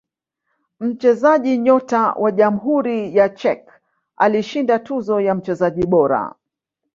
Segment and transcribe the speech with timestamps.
[0.79, 3.67] mchezaji nyota wa Jamhuri ya Czech
[4.17, 6.35] alishinda tuzo ya mchezaji bora